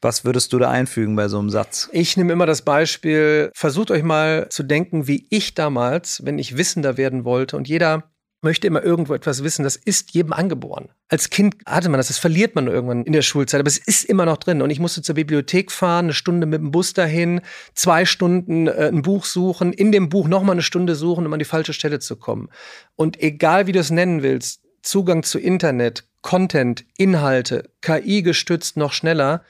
[0.00, 1.88] Was würdest du da einfügen bei so einem Satz?
[1.90, 6.56] Ich nehme immer das Beispiel, versucht euch mal zu denken, wie ich damals, wenn ich
[6.56, 8.04] wissender werden wollte und jeder
[8.46, 10.88] möchte immer irgendwo etwas wissen, das ist jedem angeboren.
[11.08, 14.04] Als Kind hatte man das, das verliert man irgendwann in der Schulzeit, aber es ist
[14.04, 14.62] immer noch drin.
[14.62, 17.40] Und ich musste zur Bibliothek fahren, eine Stunde mit dem Bus dahin,
[17.74, 21.40] zwei Stunden äh, ein Buch suchen, in dem Buch nochmal eine Stunde suchen, um an
[21.40, 22.48] die falsche Stelle zu kommen.
[22.94, 28.92] Und egal wie du es nennen willst, Zugang zu Internet, Content, Inhalte, KI gestützt noch
[28.92, 29.42] schneller,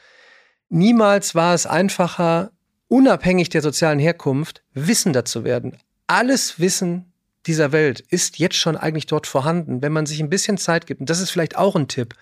[0.71, 2.51] niemals war es einfacher,
[2.89, 5.77] unabhängig der sozialen Herkunft, wissender zu werden.
[6.07, 7.13] Alles Wissen
[7.47, 11.01] dieser Welt ist jetzt schon eigentlich dort vorhanden, wenn man sich ein bisschen Zeit gibt.
[11.01, 12.15] Und das ist vielleicht auch ein Tipp.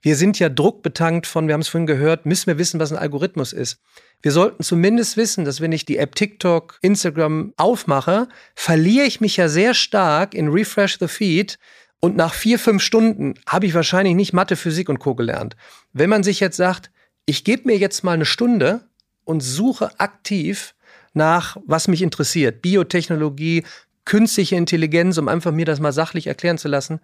[0.00, 2.98] Wir sind ja druckbetankt von, wir haben es vorhin gehört, müssen wir wissen, was ein
[2.98, 3.80] Algorithmus ist.
[4.20, 9.38] Wir sollten zumindest wissen, dass wenn ich die App TikTok, Instagram aufmache, verliere ich mich
[9.38, 11.58] ja sehr stark in Refresh the Feed
[12.00, 15.14] und nach vier, fünf Stunden habe ich wahrscheinlich nicht Mathe, Physik und Co.
[15.14, 15.56] gelernt.
[15.94, 16.90] Wenn man sich jetzt sagt,
[17.24, 18.86] ich gebe mir jetzt mal eine Stunde
[19.24, 20.74] und suche aktiv
[21.14, 22.60] nach, was mich interessiert.
[22.60, 23.64] Biotechnologie,
[24.04, 27.00] künstliche Intelligenz, um einfach mir das mal sachlich erklären zu lassen.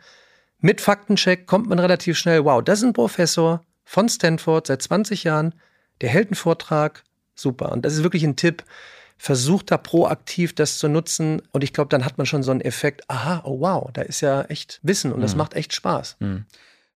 [0.58, 5.24] Mit Faktencheck kommt man relativ schnell, wow, das ist ein Professor von Stanford seit 20
[5.24, 5.54] Jahren,
[6.00, 7.02] der hält einen Vortrag,
[7.34, 7.72] super.
[7.72, 8.64] Und das ist wirklich ein Tipp.
[9.16, 12.62] Versucht da proaktiv das zu nutzen und ich glaube, dann hat man schon so einen
[12.62, 15.38] Effekt, aha, oh wow, da ist ja echt Wissen und das mhm.
[15.38, 16.16] macht echt Spaß.
[16.20, 16.46] Mhm.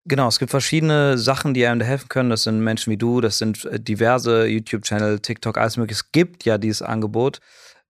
[0.05, 2.29] Genau, es gibt verschiedene Sachen, die einem da helfen können.
[2.29, 5.99] Das sind Menschen wie du, das sind äh, diverse YouTube-Channel, TikTok, alles mögliche.
[5.99, 7.39] Es gibt ja dieses Angebot.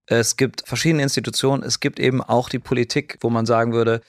[0.05, 4.01] Es gibt verschiedene Institutionen, es gibt eben auch die Politik, wo man sagen würde,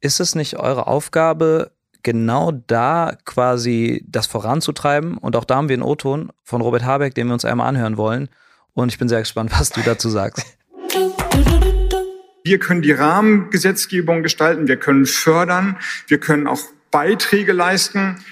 [0.00, 5.18] ist es nicht eure Aufgabe, genau da quasi das voranzutreiben?
[5.18, 7.96] Und auch da haben wir einen O-Ton von Robert Habeck, den wir uns einmal anhören
[7.96, 8.28] wollen.
[8.74, 10.56] Und ich bin sehr gespannt, was du dazu sagst.
[12.44, 16.60] Wir können die Rahmengesetzgebung gestalten, wir können fördern, wir können auch
[16.92, 18.22] Beiträge leisten.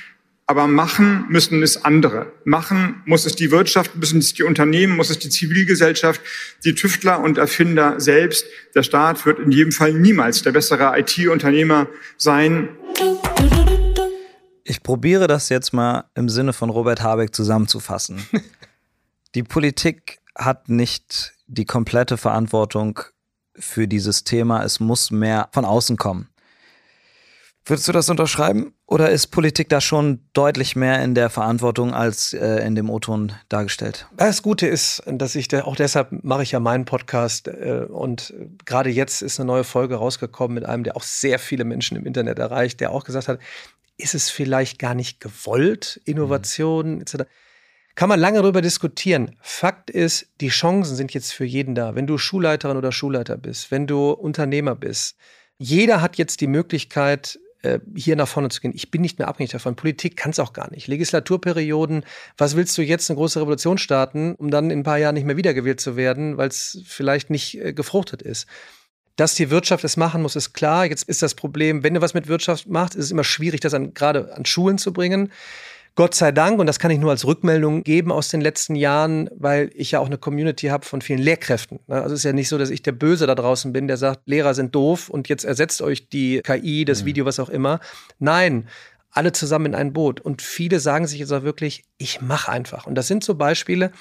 [0.47, 2.33] Aber machen müssen es andere.
[2.45, 6.21] Machen muss es die Wirtschaft, müssen es die Unternehmen, muss es die Zivilgesellschaft,
[6.65, 8.47] die Tüftler und Erfinder selbst.
[8.75, 12.69] Der Staat wird in jedem Fall niemals der bessere IT-Unternehmer sein.
[14.65, 18.23] Ich probiere das jetzt mal im Sinne von Robert Habeck zusammenzufassen.
[19.35, 23.01] die Politik hat nicht die komplette Verantwortung
[23.57, 24.63] für dieses Thema.
[24.63, 26.29] Es muss mehr von außen kommen.
[27.67, 28.75] Würdest du das unterschreiben?
[28.87, 33.33] Oder ist Politik da schon deutlich mehr in der Verantwortung als äh, in dem O-Ton
[33.49, 34.07] dargestellt?
[34.15, 38.35] Das Gute ist, dass ich, auch deshalb mache ich ja meinen Podcast äh, und
[38.67, 42.05] gerade jetzt ist eine neue Folge rausgekommen mit einem, der auch sehr viele Menschen im
[42.05, 43.41] Internet erreicht, der auch gesagt hat,
[43.97, 47.01] ist es vielleicht gar nicht gewollt, Innovation mhm.
[47.01, 47.17] etc.
[47.95, 49.37] Kann man lange darüber diskutieren.
[49.41, 51.95] Fakt ist, die Chancen sind jetzt für jeden da.
[51.95, 55.17] Wenn du Schulleiterin oder Schulleiter bist, wenn du Unternehmer bist,
[55.57, 57.39] jeder hat jetzt die Möglichkeit,
[57.95, 58.73] hier nach vorne zu gehen.
[58.75, 59.77] Ich bin nicht mehr abhängig davon.
[59.77, 60.87] Politik kann es auch gar nicht.
[60.87, 62.05] Legislaturperioden,
[62.37, 65.25] was willst du jetzt eine große Revolution starten, um dann in ein paar Jahren nicht
[65.25, 68.47] mehr wiedergewählt zu werden, weil es vielleicht nicht äh, gefruchtet ist.
[69.17, 70.87] Dass die Wirtschaft es machen muss, ist klar.
[70.87, 73.75] Jetzt ist das Problem, wenn du was mit Wirtschaft machst, ist es immer schwierig, das
[73.95, 75.31] gerade an Schulen zu bringen.
[75.97, 79.31] Gott sei Dank, und das kann ich nur als Rückmeldung geben aus den letzten Jahren,
[79.37, 81.79] weil ich ja auch eine Community habe von vielen Lehrkräften.
[81.87, 82.03] Ne?
[82.03, 84.23] Also es ist ja nicht so, dass ich der Böse da draußen bin, der sagt,
[84.27, 87.07] Lehrer sind doof und jetzt ersetzt euch die KI, das mhm.
[87.07, 87.79] Video, was auch immer.
[88.19, 88.67] Nein,
[89.13, 90.21] alle zusammen in ein Boot.
[90.21, 92.89] Und viele sagen sich jetzt auch wirklich, ich mache einfach.
[92.89, 93.93] Und das sind so Beispiele,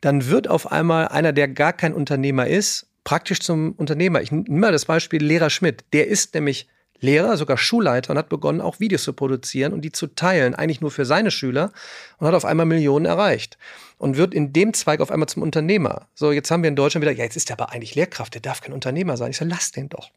[0.00, 4.22] dann wird auf einmal einer, der gar kein Unternehmer ist, praktisch zum Unternehmer.
[4.22, 5.84] Ich nehme mal das Beispiel Lehrer Schmidt.
[5.92, 6.68] Der ist nämlich
[7.04, 10.80] Lehrer, sogar Schulleiter und hat begonnen, auch Videos zu produzieren und die zu teilen, eigentlich
[10.80, 11.72] nur für seine Schüler
[12.18, 13.58] und hat auf einmal Millionen erreicht
[13.98, 16.08] und wird in dem Zweig auf einmal zum Unternehmer.
[16.14, 18.40] So, jetzt haben wir in Deutschland wieder, ja, jetzt ist er aber eigentlich Lehrkraft, der
[18.40, 19.30] darf kein Unternehmer sein.
[19.30, 20.10] Ich sage, lass den doch.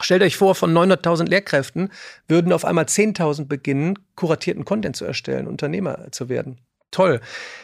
[0.00, 1.90] Stellt euch vor, von 900.000 Lehrkräften
[2.26, 6.58] würden auf einmal 10.000 beginnen, kuratierten Content zu erstellen, Unternehmer zu werden.
[6.90, 7.20] Toll.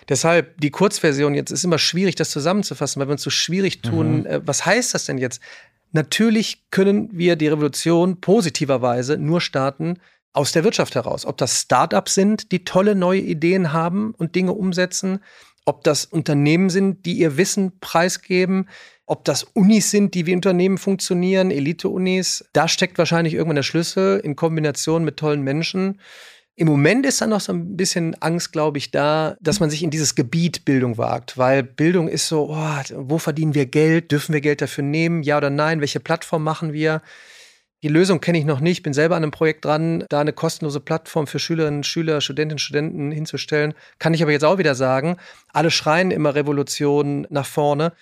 [0.08, 4.20] Deshalb die Kurzversion jetzt ist immer schwierig, das zusammenzufassen, weil wir uns so schwierig tun.
[4.20, 4.26] Mhm.
[4.26, 5.40] Äh, was heißt das denn jetzt?
[5.92, 9.98] Natürlich können wir die Revolution positiverweise nur starten
[10.32, 11.24] aus der Wirtschaft heraus.
[11.24, 15.20] Ob das Startups sind, die tolle neue Ideen haben und Dinge umsetzen,
[15.64, 18.68] ob das Unternehmen sind, die ihr Wissen preisgeben,
[19.04, 22.48] ob das Unis sind, die wie Unternehmen funktionieren, Elite-Unis.
[22.52, 26.00] Da steckt wahrscheinlich irgendwann der Schlüssel in Kombination mit tollen Menschen.
[26.58, 29.84] Im Moment ist dann noch so ein bisschen Angst, glaube ich, da, dass man sich
[29.84, 34.10] in dieses Gebiet Bildung wagt, weil Bildung ist so, oh, wo verdienen wir Geld?
[34.10, 35.22] Dürfen wir Geld dafür nehmen?
[35.22, 35.80] Ja oder nein?
[35.80, 37.00] Welche Plattform machen wir?
[37.84, 40.80] Die Lösung kenne ich noch nicht, bin selber an einem Projekt dran, da eine kostenlose
[40.80, 43.72] Plattform für Schülerinnen, Schüler, Studentinnen, Studenten hinzustellen.
[44.00, 45.16] Kann ich aber jetzt auch wieder sagen,
[45.52, 47.92] alle schreien immer Revolution nach vorne.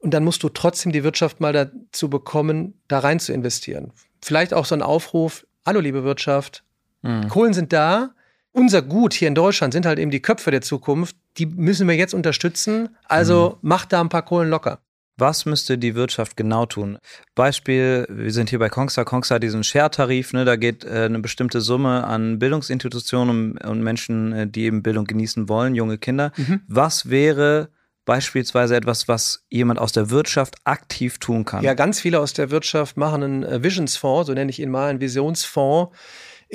[0.00, 3.94] Und dann musst du trotzdem die Wirtschaft mal dazu bekommen, da rein zu investieren.
[4.20, 6.62] Vielleicht auch so ein Aufruf, hallo liebe Wirtschaft,
[7.02, 7.28] Mhm.
[7.28, 8.10] Kohlen sind da.
[8.52, 11.14] Unser Gut hier in Deutschland sind halt eben die Köpfe der Zukunft.
[11.36, 12.96] Die müssen wir jetzt unterstützen.
[13.04, 13.68] Also mhm.
[13.68, 14.80] macht da ein paar Kohlen locker.
[15.18, 16.98] Was müsste die Wirtschaft genau tun?
[17.34, 19.04] Beispiel, wir sind hier bei Kongsa.
[19.04, 23.82] Kongsa hat diesen Share-Tarif, ne, da geht äh, eine bestimmte Summe an Bildungsinstitutionen und, und
[23.82, 26.32] Menschen, äh, die eben Bildung genießen wollen, junge Kinder.
[26.36, 26.60] Mhm.
[26.68, 27.70] Was wäre
[28.04, 31.64] beispielsweise etwas, was jemand aus der Wirtschaft aktiv tun kann?
[31.64, 34.90] Ja, ganz viele aus der Wirtschaft machen einen äh, Visionsfonds, so nenne ich ihn mal,
[34.90, 35.96] einen Visionsfonds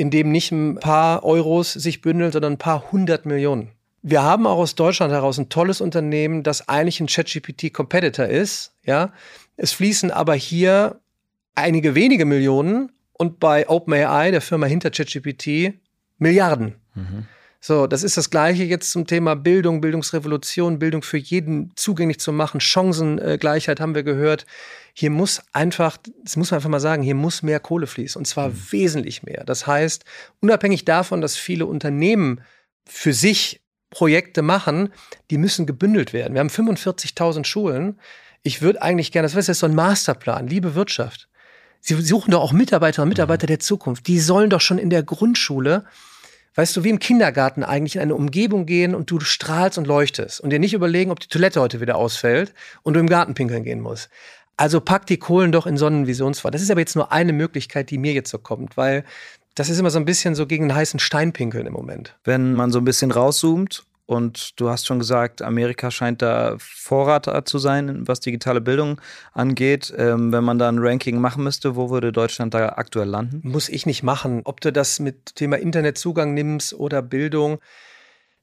[0.02, 3.70] in dem nicht ein paar Euros sich bündeln, sondern ein paar hundert Millionen.
[4.02, 8.74] Wir haben auch aus Deutschland heraus ein tolles Unternehmen, das eigentlich ein ChatGPT-Competitor ist.
[8.84, 9.14] Ja,
[9.58, 11.00] es fließen aber hier
[11.54, 15.76] einige wenige Millionen und bei OpenAI, der Firma hinter ChatGPT,
[16.18, 16.78] Milliarden.
[16.96, 17.28] Mhm.
[17.63, 22.34] So, das ist das Gleiche jetzt zum Thema Bildung, Bildungsrevolution, Bildung für jeden zugänglich zu
[22.34, 24.47] machen, Chancengleichheit haben wir gehört.
[24.95, 28.26] Hier muss einfach, das muss man einfach mal sagen, hier muss mehr Kohle fließen und
[28.26, 28.71] zwar mhm.
[28.71, 29.43] wesentlich mehr.
[29.45, 30.06] Das heißt,
[30.39, 32.41] unabhängig davon, dass viele Unternehmen
[32.88, 34.89] für sich Projekte machen,
[35.30, 36.34] die müssen gebündelt werden.
[36.34, 38.00] Wir haben 45.000 Schulen.
[38.41, 41.30] Ich würde eigentlich gerne, das ist jetzt so ein Masterplan, liebe Wirtschaft.
[41.80, 44.08] Sie suchen doch auch Mitarbeiter und Mitarbeiter der Zukunft.
[44.08, 45.86] Die sollen doch schon in der Grundschule
[46.56, 50.42] weißt du, wie im Kindergarten eigentlich in eine Umgebung gehen und du strahlst und leuchtest
[50.42, 53.64] und dir nicht überlegen, ob die Toilette heute wieder ausfällt und du im Garten pinkeln
[53.64, 54.10] gehen musst.
[54.58, 56.54] Also pack die Kohlen doch in Sonnenvisionsfahrt.
[56.54, 59.04] Das ist aber jetzt nur eine Möglichkeit, die mir jetzt so kommt, weil
[59.56, 62.16] das ist immer so ein bisschen so gegen einen heißen Stein pinkeln im Moment.
[62.24, 67.46] Wenn man so ein bisschen rauszoomt und du hast schon gesagt, Amerika scheint da Vorreiter
[67.46, 69.00] zu sein, was digitale Bildung
[69.32, 69.94] angeht.
[69.98, 73.42] Ähm, wenn man da ein Ranking machen müsste, wo würde Deutschland da aktuell landen?
[73.44, 74.42] Muss ich nicht machen.
[74.44, 77.60] Ob du das mit Thema Internetzugang nimmst oder Bildung.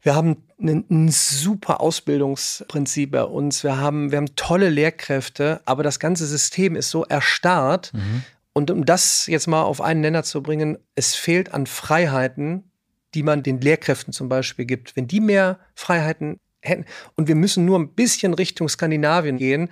[0.00, 3.64] Wir haben ein, ein, super Ausbildungsprinzip bei uns.
[3.64, 7.92] Wir haben, wir haben tolle Lehrkräfte, aber das ganze System ist so erstarrt.
[7.92, 8.22] Mhm.
[8.52, 12.67] Und um das jetzt mal auf einen Nenner zu bringen, es fehlt an Freiheiten
[13.14, 17.64] die man den Lehrkräften zum Beispiel gibt, wenn die mehr Freiheiten hätten, und wir müssen
[17.64, 19.70] nur ein bisschen Richtung Skandinavien gehen,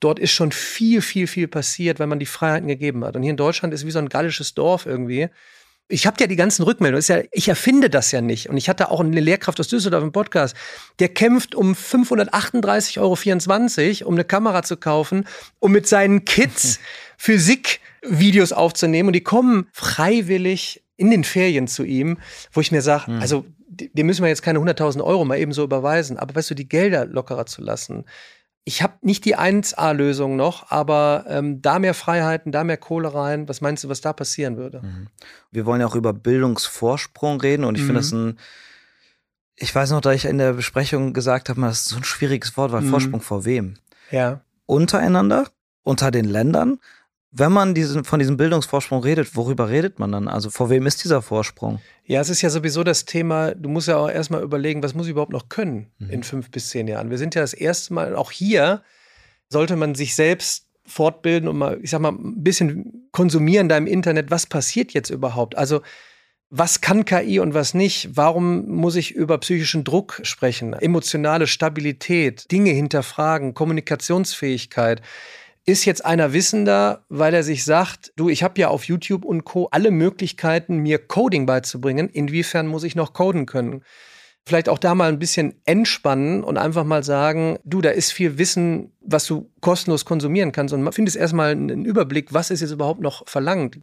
[0.00, 3.16] dort ist schon viel, viel, viel passiert, wenn man die Freiheiten gegeben hat.
[3.16, 5.28] Und hier in Deutschland ist wie so ein gallisches Dorf irgendwie.
[5.88, 7.04] Ich habe ja die ganzen Rückmeldungen.
[7.06, 8.48] Ja, ich erfinde das ja nicht.
[8.48, 10.56] Und ich hatte auch eine Lehrkraft aus Düsseldorf im Podcast,
[10.98, 15.26] der kämpft um 538,24 Euro, um eine Kamera zu kaufen,
[15.58, 16.80] um mit seinen Kids
[17.18, 19.08] Physikvideos aufzunehmen.
[19.08, 22.18] Und die kommen freiwillig in den Ferien zu ihm,
[22.52, 23.20] wo ich mir sage, mhm.
[23.20, 26.54] also dem müssen wir jetzt keine 100.000 Euro mal eben so überweisen, aber weißt du,
[26.54, 28.04] die Gelder lockerer zu lassen.
[28.64, 33.48] Ich habe nicht die 1A-Lösung noch, aber ähm, da mehr Freiheiten, da mehr Kohle rein.
[33.48, 34.80] Was meinst du, was da passieren würde?
[34.82, 35.08] Mhm.
[35.50, 37.86] Wir wollen ja auch über Bildungsvorsprung reden und ich mhm.
[37.86, 38.38] finde das ein,
[39.56, 42.56] ich weiß noch, da ich in der Besprechung gesagt habe, das ist so ein schwieriges
[42.56, 42.90] Wort, weil mhm.
[42.90, 43.74] Vorsprung vor wem?
[44.10, 44.40] Ja.
[44.66, 45.46] Untereinander,
[45.82, 46.78] unter den Ländern,
[47.36, 50.28] wenn man diesen, von diesem Bildungsvorsprung redet, worüber redet man dann?
[50.28, 51.80] Also vor wem ist dieser Vorsprung?
[52.04, 55.06] Ja, es ist ja sowieso das Thema, du musst ja auch erstmal überlegen, was muss
[55.06, 56.10] ich überhaupt noch können mhm.
[56.10, 57.10] in fünf bis zehn Jahren.
[57.10, 58.82] Wir sind ja das erste Mal, auch hier
[59.48, 63.88] sollte man sich selbst fortbilden und mal, ich sag mal, ein bisschen konsumieren da im
[63.88, 65.58] Internet, was passiert jetzt überhaupt?
[65.58, 65.82] Also,
[66.50, 68.10] was kann KI und was nicht?
[68.12, 70.72] Warum muss ich über psychischen Druck sprechen?
[70.72, 75.02] Emotionale Stabilität, Dinge hinterfragen, Kommunikationsfähigkeit.
[75.66, 79.44] Ist jetzt einer wissender, weil er sich sagt, du, ich habe ja auf YouTube und
[79.44, 82.10] Co alle Möglichkeiten, mir Coding beizubringen.
[82.10, 83.82] Inwiefern muss ich noch coden können?
[84.46, 88.36] Vielleicht auch da mal ein bisschen entspannen und einfach mal sagen, du, da ist viel
[88.36, 93.00] Wissen, was du kostenlos konsumieren kannst und findest erstmal einen Überblick, was ist jetzt überhaupt
[93.00, 93.76] noch verlangt.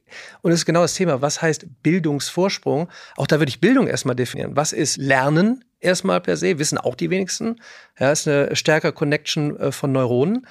[0.44, 2.89] Und das ist genau das Thema, was heißt Bildungsvorsprung?
[3.15, 4.56] Auch da würde ich Bildung erstmal definieren.
[4.56, 5.65] Was ist Lernen?
[5.80, 7.56] Erstmal per se, wissen auch die wenigsten.
[8.00, 10.46] Ja, ist eine stärkere Connection äh, von Neuronen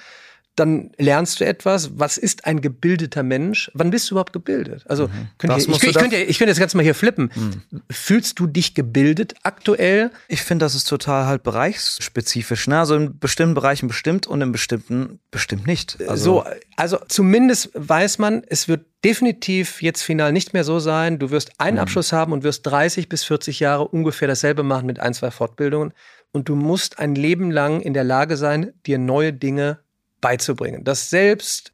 [0.55, 1.91] dann lernst du etwas.
[1.97, 3.71] Was ist ein gebildeter Mensch?
[3.73, 4.83] Wann bist du überhaupt gebildet?
[4.87, 5.29] Also, mhm.
[5.37, 7.31] könnt ihr, ich, ich, könnte, ich könnte jetzt ganz mal hier flippen.
[7.33, 7.81] Mhm.
[7.89, 10.11] Fühlst du dich gebildet aktuell?
[10.27, 12.67] Ich finde, das ist total halt bereichsspezifisch.
[12.67, 12.79] Ne?
[12.79, 15.97] Also in bestimmten Bereichen bestimmt und in bestimmten bestimmt nicht.
[16.07, 21.17] Also so, also zumindest weiß man, es wird definitiv jetzt final nicht mehr so sein.
[21.17, 21.83] Du wirst einen mhm.
[21.83, 25.93] Abschluss haben und wirst 30 bis 40 Jahre ungefähr dasselbe machen mit ein, zwei Fortbildungen.
[26.33, 29.79] Und du musst ein Leben lang in der Lage sein, dir neue Dinge
[30.21, 30.83] beizubringen.
[30.83, 31.71] Das selbst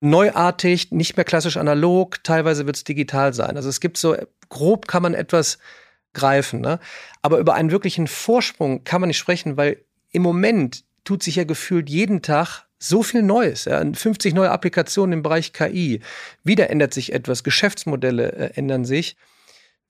[0.00, 3.56] neuartig, nicht mehr klassisch analog, teilweise wird es digital sein.
[3.56, 4.16] Also es gibt so,
[4.48, 5.58] grob kann man etwas
[6.14, 6.78] greifen, ne?
[7.22, 11.44] aber über einen wirklichen Vorsprung kann man nicht sprechen, weil im Moment tut sich ja
[11.44, 13.64] gefühlt jeden Tag so viel Neues.
[13.64, 13.82] Ja?
[13.92, 16.00] 50 neue Applikationen im Bereich KI.
[16.44, 19.16] Wieder ändert sich etwas, Geschäftsmodelle äh, ändern sich.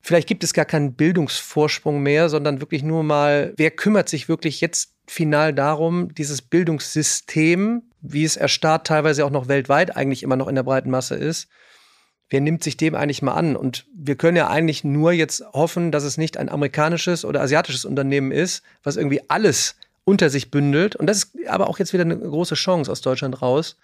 [0.01, 4.61] Vielleicht gibt es gar keinen Bildungsvorsprung mehr, sondern wirklich nur mal, wer kümmert sich wirklich
[4.61, 10.47] jetzt final darum, dieses Bildungssystem, wie es erstarrt teilweise auch noch weltweit eigentlich immer noch
[10.47, 11.47] in der breiten Masse ist,
[12.29, 13.55] wer nimmt sich dem eigentlich mal an?
[13.55, 17.85] Und wir können ja eigentlich nur jetzt hoffen, dass es nicht ein amerikanisches oder asiatisches
[17.85, 20.95] Unternehmen ist, was irgendwie alles unter sich bündelt.
[20.95, 23.77] Und das ist aber auch jetzt wieder eine große Chance aus Deutschland raus.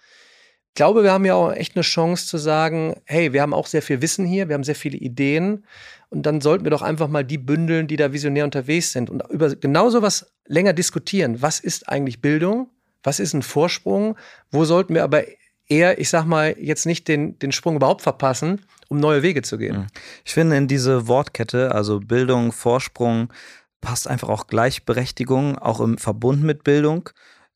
[0.68, 3.66] Ich glaube, wir haben ja auch echt eine Chance zu sagen, hey, wir haben auch
[3.66, 5.64] sehr viel Wissen hier, wir haben sehr viele Ideen.
[6.10, 9.22] Und dann sollten wir doch einfach mal die bündeln, die da visionär unterwegs sind und
[9.30, 11.40] über genau sowas länger diskutieren.
[11.40, 12.68] Was ist eigentlich Bildung?
[13.06, 14.16] Was ist ein Vorsprung?
[14.50, 15.22] Wo sollten wir aber
[15.68, 19.58] eher, ich sag mal, jetzt nicht den, den Sprung überhaupt verpassen, um neue Wege zu
[19.58, 19.86] gehen?
[20.24, 23.32] Ich finde in diese Wortkette, also Bildung, Vorsprung,
[23.80, 27.08] passt einfach auch Gleichberechtigung, auch im Verbund mit Bildung.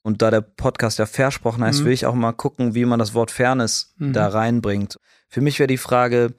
[0.02, 1.86] Und da der Podcast ja versprochen heißt, mhm.
[1.86, 4.12] will ich auch mal gucken, wie man das Wort Fairness mhm.
[4.12, 4.98] da reinbringt.
[5.26, 6.32] Für mich wäre die Frage,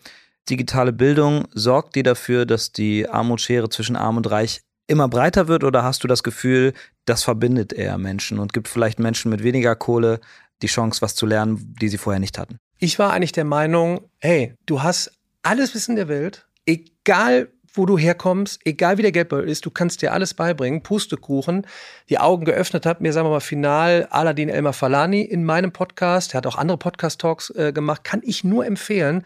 [0.50, 5.64] digitale Bildung, sorgt die dafür, dass die Armutsschere zwischen Arm und Reich immer breiter wird
[5.64, 6.74] oder hast du das Gefühl,
[7.06, 10.20] das verbindet eher Menschen und gibt vielleicht Menschen mit weniger Kohle
[10.62, 12.58] die Chance, was zu lernen, die sie vorher nicht hatten?
[12.78, 15.12] Ich war eigentlich der Meinung, hey, du hast
[15.44, 20.02] alles Wissen der Welt, egal wo du herkommst, egal wie der Geldbeutel ist, du kannst
[20.02, 20.84] dir alles beibringen.
[20.84, 21.66] Pustekuchen,
[22.10, 26.34] die Augen geöffnet hat mir, sagen wir mal, final Aladin Elmar Falani in meinem Podcast.
[26.34, 28.04] Er hat auch andere Podcast-Talks äh, gemacht.
[28.04, 29.24] Kann ich nur empfehlen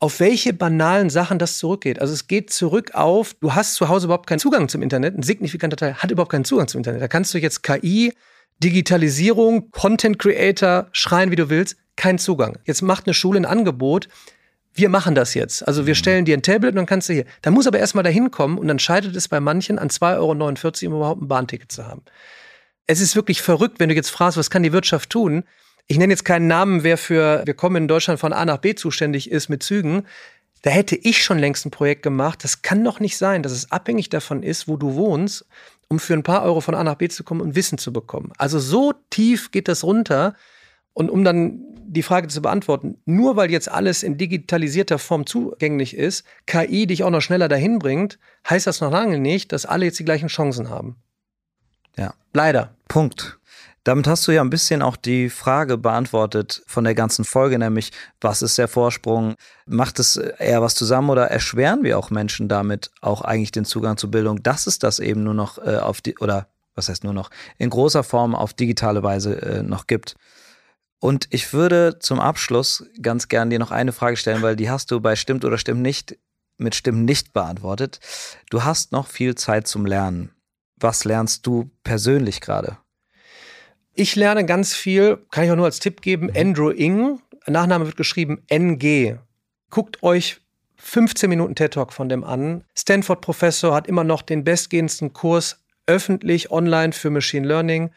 [0.00, 2.00] auf welche banalen Sachen das zurückgeht.
[2.00, 5.16] Also es geht zurück auf, du hast zu Hause überhaupt keinen Zugang zum Internet.
[5.16, 7.00] Ein signifikanter Teil hat überhaupt keinen Zugang zum Internet.
[7.00, 8.12] Da kannst du jetzt KI,
[8.62, 12.58] Digitalisierung, Content Creator schreien, wie du willst, keinen Zugang.
[12.64, 14.08] Jetzt macht eine Schule ein Angebot.
[14.72, 15.66] Wir machen das jetzt.
[15.66, 15.98] Also wir mhm.
[15.98, 17.24] stellen dir ein Tablet und dann kannst du hier.
[17.40, 20.94] Da muss aber erstmal dahin kommen und dann scheitert es bei manchen an 2,49 Euro,
[20.94, 22.02] um überhaupt ein Bahnticket zu haben.
[22.86, 25.44] Es ist wirklich verrückt, wenn du jetzt fragst, was kann die Wirtschaft tun?
[25.88, 28.74] Ich nenne jetzt keinen Namen, wer für Wir kommen in Deutschland von A nach B
[28.74, 30.04] zuständig ist mit Zügen.
[30.62, 32.42] Da hätte ich schon längst ein Projekt gemacht.
[32.42, 35.46] Das kann doch nicht sein, dass es abhängig davon ist, wo du wohnst,
[35.88, 38.32] um für ein paar Euro von A nach B zu kommen und Wissen zu bekommen.
[38.36, 40.34] Also so tief geht das runter.
[40.92, 45.96] Und um dann die Frage zu beantworten, nur weil jetzt alles in digitalisierter Form zugänglich
[45.96, 48.18] ist, KI dich auch noch schneller dahin bringt,
[48.48, 50.96] heißt das noch lange nicht, dass alle jetzt die gleichen Chancen haben.
[51.96, 52.14] Ja.
[52.32, 52.74] Leider.
[52.88, 53.38] Punkt.
[53.86, 57.92] Damit hast du ja ein bisschen auch die Frage beantwortet von der ganzen Folge, nämlich
[58.20, 59.36] was ist der Vorsprung?
[59.64, 63.96] Macht es eher was zusammen oder erschweren wir auch Menschen damit auch eigentlich den Zugang
[63.96, 67.12] zur Bildung, dass es das eben nur noch äh, auf die oder was heißt nur
[67.12, 70.16] noch in großer Form auf digitale Weise äh, noch gibt?
[70.98, 74.90] Und ich würde zum Abschluss ganz gern dir noch eine Frage stellen, weil die hast
[74.90, 76.18] du bei stimmt oder stimmt nicht
[76.58, 78.00] mit stimmt nicht beantwortet.
[78.50, 80.32] Du hast noch viel Zeit zum Lernen.
[80.74, 82.78] Was lernst du persönlich gerade?
[83.98, 87.18] Ich lerne ganz viel, kann ich auch nur als Tipp geben, Andrew Ng.
[87.46, 89.14] Nachname wird geschrieben NG.
[89.70, 90.36] Guckt euch
[90.76, 92.62] 15 Minuten TED Talk von dem an.
[92.76, 97.90] Stanford Professor hat immer noch den bestgehendsten Kurs öffentlich online für Machine Learning.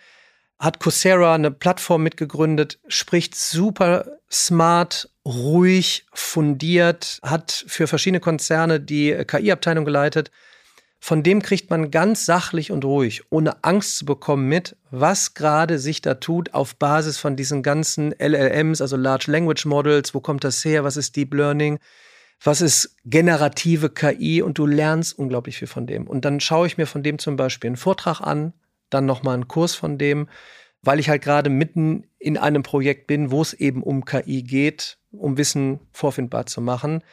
[0.57, 9.21] Hat Coursera eine Plattform mitgegründet, spricht super smart, ruhig, fundiert, hat für verschiedene Konzerne die
[9.27, 10.31] KI-Abteilung geleitet
[10.99, 15.79] von dem kriegt man ganz sachlich und ruhig, ohne Angst zu bekommen mit, was gerade
[15.79, 20.43] sich da tut auf Basis von diesen ganzen LLMs, also Large Language Models, wo kommt
[20.43, 21.79] das her, was ist Deep Learning,
[22.43, 26.05] was ist generative KI und du lernst unglaublich viel von dem.
[26.05, 28.53] Und dann schaue ich mir von dem zum Beispiel einen Vortrag an,
[28.89, 30.27] dann nochmal einen Kurs von dem,
[30.81, 34.97] weil ich halt gerade mitten in einem Projekt bin, wo es eben um KI geht,
[35.11, 37.03] um Wissen vorfindbar zu machen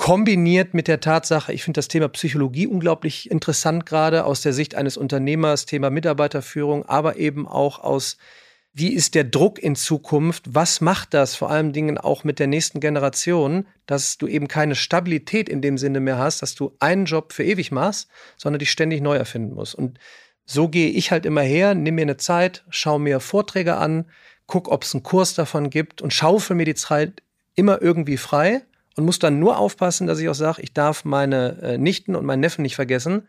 [0.00, 4.74] kombiniert mit der Tatsache, ich finde das Thema Psychologie unglaublich interessant, gerade aus der Sicht
[4.74, 8.16] eines Unternehmers, Thema Mitarbeiterführung, aber eben auch aus,
[8.72, 12.46] wie ist der Druck in Zukunft, was macht das vor allen Dingen auch mit der
[12.46, 17.04] nächsten Generation, dass du eben keine Stabilität in dem Sinne mehr hast, dass du einen
[17.04, 18.08] Job für ewig machst,
[18.38, 19.74] sondern dich ständig neu erfinden musst.
[19.74, 19.98] Und
[20.46, 24.06] so gehe ich halt immer her, nimm mir eine Zeit, schau mir Vorträge an,
[24.46, 27.22] guck, ob es einen Kurs davon gibt und schaufel mir die Zeit
[27.54, 28.62] immer irgendwie frei
[29.00, 32.26] und muss dann nur aufpassen, dass ich auch sage, ich darf meine äh, Nichten und
[32.26, 33.28] meinen Neffen nicht vergessen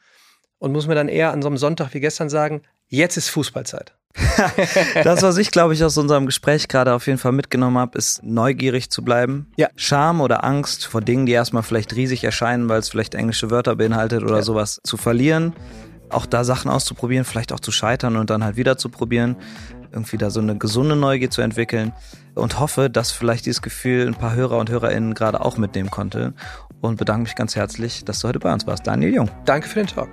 [0.60, 3.96] und muss mir dann eher an so einem Sonntag wie gestern sagen, jetzt ist Fußballzeit.
[5.06, 8.22] das, was ich, glaube ich, aus unserem Gespräch gerade auf jeden Fall mitgenommen habe, ist
[8.22, 9.50] neugierig zu bleiben.
[9.56, 9.70] Ja.
[9.78, 13.78] Scham oder Angst vor Dingen, die erstmal vielleicht riesig erscheinen, weil es vielleicht englische Wörter
[13.78, 14.42] beinhaltet oder ja.
[14.42, 15.54] sowas, zu verlieren.
[16.10, 19.38] Auch da Sachen auszuprobieren, vielleicht auch zu scheitern und dann halt wieder zu probieren.
[19.92, 21.92] Irgendwie da so eine gesunde Neugier zu entwickeln
[22.36, 26.34] und hoffe, dass vielleicht dieses Gefühl ein paar Hörer und Hörerinnen gerade auch mitnehmen konnte
[26.80, 28.88] und bedanke mich ganz herzlich, dass du heute bei uns warst.
[28.88, 29.30] Daniel Jung.
[29.46, 30.10] Danke für den Talk.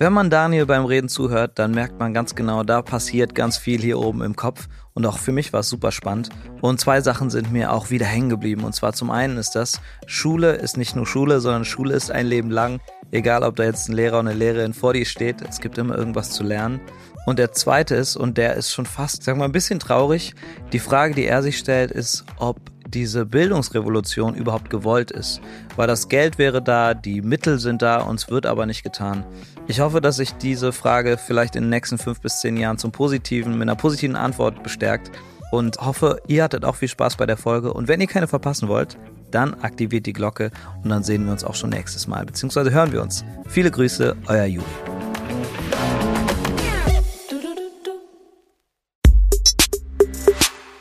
[0.00, 3.82] Wenn man Daniel beim Reden zuhört, dann merkt man ganz genau, da passiert ganz viel
[3.82, 4.66] hier oben im Kopf.
[4.94, 6.30] Und auch für mich war es super spannend.
[6.62, 8.64] Und zwei Sachen sind mir auch wieder hängen geblieben.
[8.64, 12.26] Und zwar zum einen ist das, Schule ist nicht nur Schule, sondern Schule ist ein
[12.26, 12.80] Leben lang.
[13.10, 15.98] Egal, ob da jetzt ein Lehrer oder eine Lehrerin vor dir steht, es gibt immer
[15.98, 16.80] irgendwas zu lernen.
[17.26, 20.34] Und der zweite ist, und der ist schon fast, sagen wir mal, ein bisschen traurig,
[20.72, 25.40] die Frage, die er sich stellt, ist, ob diese Bildungsrevolution überhaupt gewollt ist.
[25.76, 29.24] Weil das Geld wäre da, die Mittel sind da, uns wird aber nicht getan.
[29.68, 32.90] Ich hoffe, dass sich diese Frage vielleicht in den nächsten fünf bis zehn Jahren zum
[32.90, 35.10] Positiven, mit einer positiven Antwort bestärkt.
[35.52, 37.72] Und hoffe, ihr hattet auch viel Spaß bei der Folge.
[37.72, 38.96] Und wenn ihr keine verpassen wollt,
[39.30, 40.50] dann aktiviert die Glocke
[40.82, 43.24] und dann sehen wir uns auch schon nächstes Mal, beziehungsweise hören wir uns.
[43.46, 44.64] Viele Grüße, euer Juli.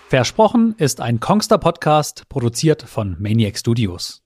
[0.09, 4.23] Versprochen ist ein Kongster Podcast, produziert von Maniac Studios.